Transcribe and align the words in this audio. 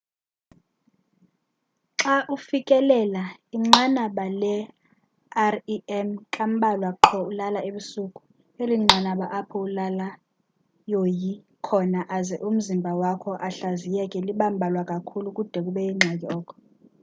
xa 2.01 2.15
ufikelela 2.35 3.23
inqanaba 3.55 4.25
le-rem 4.41 6.09
kambalwa 6.33 6.89
qho 7.03 7.17
ulala 7.29 7.59
ebusuku 7.69 8.21
eli 8.61 8.75
nqanaba 8.81 9.25
apho 9.39 9.57
ulala 9.67 10.07
yoyi 10.91 11.33
khona 11.65 12.01
aze 12.17 12.35
umzimba 12.47 12.91
wakho 13.01 13.31
ahlaziyeke 13.47 14.17
liba 14.27 14.45
mbalwa 14.53 14.83
kakhulu 14.91 15.29
kude 15.37 15.59
kube 15.65 15.81
yingxaki 15.87 16.27
oko 16.37 16.53